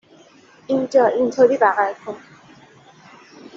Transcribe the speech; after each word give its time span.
اینجا، 0.67 1.05
اینطوری 1.05 1.57
بغل 1.57 1.93
کن 2.05 2.15